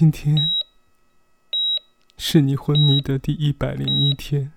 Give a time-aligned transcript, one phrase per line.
[0.00, 0.56] 今天
[2.16, 4.50] 是你昏迷的第一百零一天，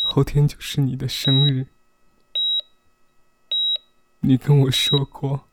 [0.00, 1.66] 后天就是你的生日。
[4.20, 5.46] 你跟我说过，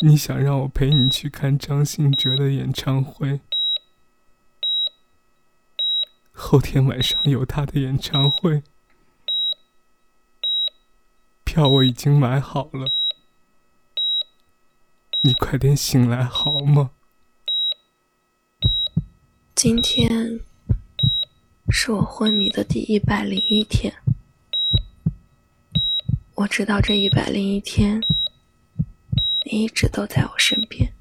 [0.00, 3.40] 你想让我陪你去看张信哲的演唱会。
[6.32, 8.62] 后天晚上有他的演唱会，
[11.44, 12.92] 票我已经买好了。
[15.26, 16.90] 你快点醒来好吗？
[19.54, 20.38] 今天
[21.70, 23.90] 是我昏迷的第一百零一天。
[26.34, 28.02] 我知道这一百零一天，
[29.46, 30.92] 你一直都在我身边。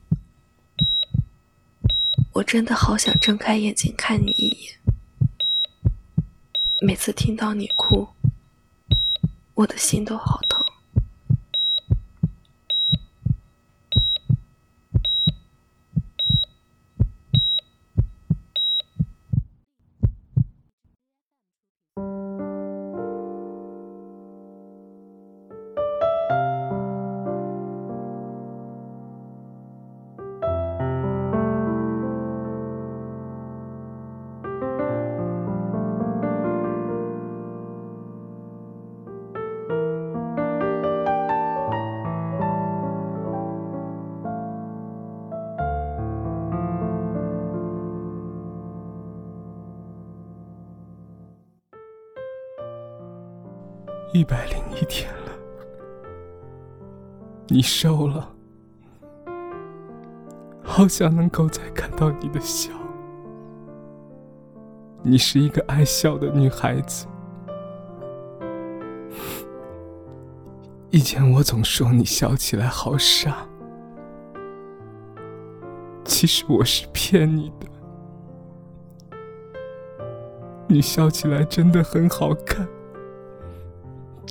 [2.31, 4.79] 我真的好想睁开眼睛看你一眼。
[6.79, 8.07] 每次听到你哭，
[9.55, 10.52] 我的心都好痛。
[54.13, 55.31] 一百零一天了，
[57.47, 58.31] 你瘦了，
[60.61, 62.71] 好想能够再看到你的笑。
[65.01, 67.07] 你是一个爱笑的女孩子，
[70.91, 73.47] 以前我总说你笑起来好傻，
[76.05, 77.67] 其实我是骗你的，
[80.67, 82.67] 你笑起来真的很好看。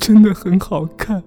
[0.03, 1.23] 真的很好看。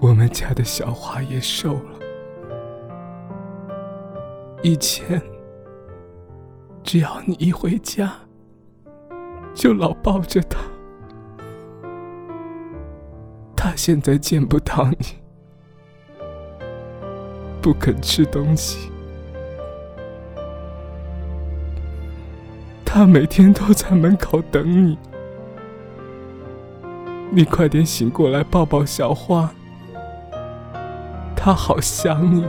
[0.00, 2.00] 我们家的小花也瘦了。
[4.60, 5.22] 以前，
[6.82, 8.12] 只要你一回家，
[9.54, 10.58] 就老抱着他。
[13.54, 15.06] 他现在见不到你，
[17.62, 18.90] 不肯吃东西。
[22.96, 24.96] 他每天都在门口等你，
[27.30, 29.50] 你快点醒过来抱抱小花，
[31.36, 32.46] 他好想你。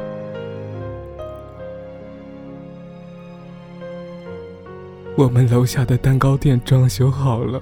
[5.18, 7.62] 我们楼下的蛋糕店装修好了，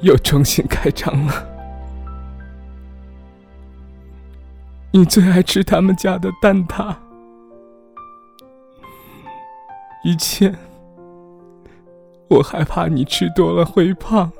[0.00, 1.48] 又重新开张了。
[4.90, 6.96] 你最爱吃他们家的蛋挞。
[10.04, 10.52] 以前，
[12.28, 14.32] 我害怕你吃多了会胖，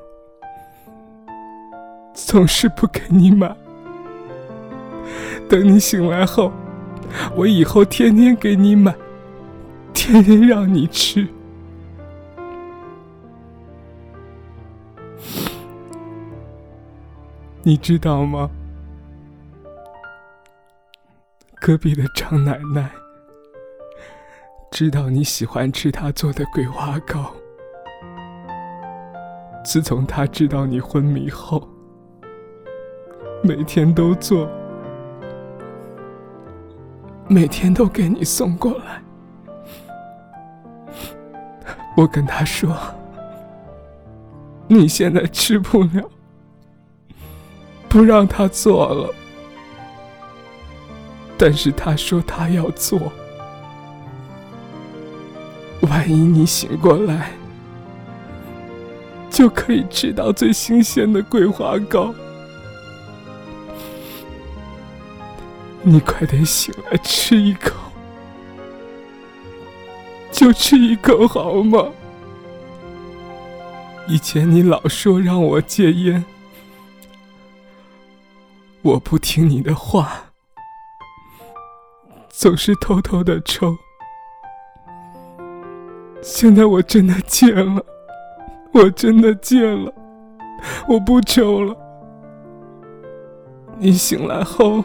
[2.13, 3.55] 总是不给你买。
[5.49, 6.51] 等你醒来后，
[7.37, 8.93] 我以后天天给你买，
[9.95, 11.29] 天天让你吃。
[17.63, 18.51] 你知道吗？
[21.61, 22.91] 隔壁的张奶奶。
[24.73, 27.31] 知道你喜欢吃他做的桂花糕。
[29.63, 31.69] 自从他知道你昏迷后，
[33.45, 34.49] 每天都做，
[37.29, 39.03] 每天都给你送过来。
[41.95, 42.75] 我跟他说，
[44.69, 46.11] 你现在吃不了，
[47.91, 49.15] 不让他做了。
[51.37, 53.13] 但是他说他要做。
[55.93, 57.33] 万一你醒过来，
[59.31, 62.15] 就可以吃到最新鲜的桂花糕。
[65.83, 67.75] 你快点醒来吃一口，
[70.33, 71.91] 就吃一口好吗？
[74.09, 76.25] 以前你老说让我戒烟，
[78.81, 80.33] 我不听你的话，
[82.31, 83.77] 总是偷偷的抽。
[86.23, 87.85] 现在我真的戒了，
[88.73, 89.93] 我真的戒了，
[90.87, 91.77] 我不抽了。
[93.77, 94.85] 你醒来后，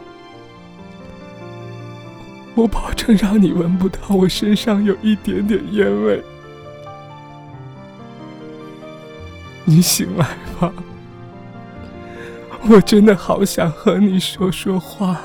[2.56, 6.20] 我保证让你闻不到我身上有一点点烟味。
[9.64, 10.26] 你醒来
[10.58, 10.72] 吧，
[12.68, 15.20] 我真的好想和你说说话。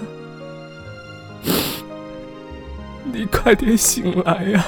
[3.12, 4.64] 你快点醒来呀！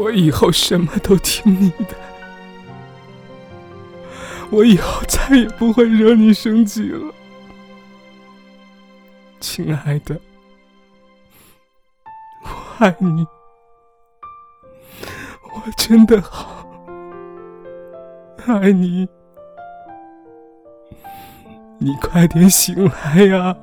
[0.00, 1.94] 我以后什么都听你的，
[4.50, 7.12] 我以后再也不会惹你生气了，
[9.40, 10.18] 亲爱的，
[12.42, 12.48] 我
[12.78, 13.26] 爱你，
[15.52, 16.66] 我真的好
[18.46, 19.06] 爱你，
[21.76, 23.54] 你快点醒来呀！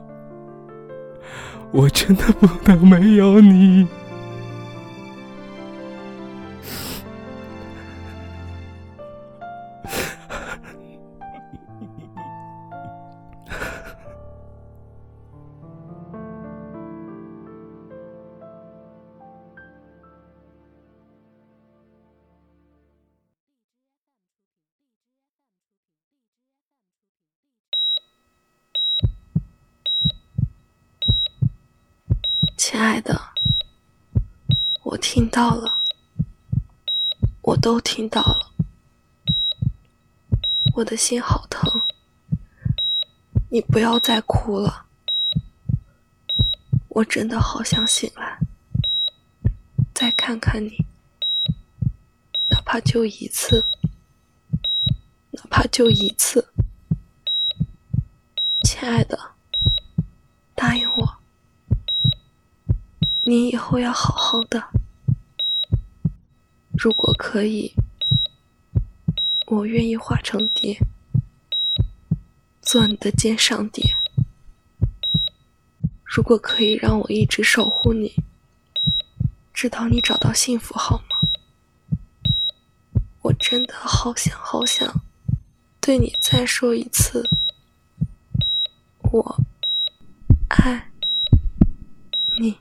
[1.72, 3.88] 我真的不能没有你。
[32.78, 33.20] 亲爱的，
[34.84, 35.82] 我听到了，
[37.42, 38.54] 我都听到了，
[40.76, 41.82] 我的心好疼，
[43.50, 44.86] 你不要再哭了，
[46.90, 48.38] 我真的好想醒来，
[49.96, 50.78] 再看看你，
[52.48, 53.66] 哪怕就一次，
[55.32, 56.54] 哪怕就一次，
[58.62, 59.27] 亲爱的，
[63.30, 64.70] 你以后要好好的，
[66.72, 67.74] 如果可以，
[69.48, 70.80] 我愿意化成蝶，
[72.62, 73.84] 做你的肩上蝶。
[76.06, 78.16] 如果可以让我一直守护你，
[79.54, 81.20] 直到你找到幸福，好吗？
[83.24, 85.02] 我真的好想好想
[85.82, 87.30] 对你再说一次，
[89.12, 89.44] 我
[90.48, 90.90] 爱
[92.40, 92.58] 你。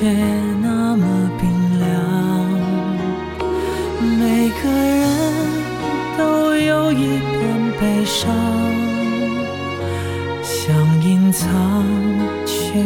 [0.00, 0.06] 却
[0.62, 1.04] 那么
[1.40, 1.50] 冰
[1.80, 1.88] 凉。
[4.16, 5.02] 每个人
[6.16, 7.36] 都有一段
[7.80, 8.32] 悲伤，
[10.44, 10.72] 想
[11.02, 11.48] 隐藏，
[12.46, 12.80] 却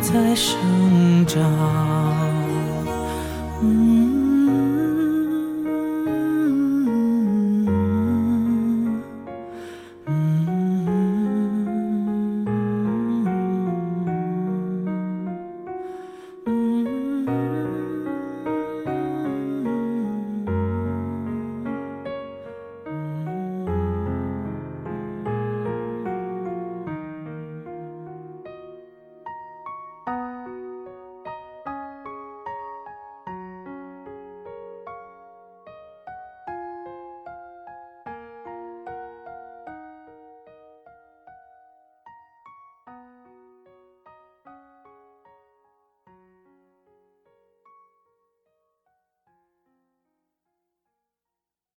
[0.00, 0.56] 在生
[1.26, 1.42] 长。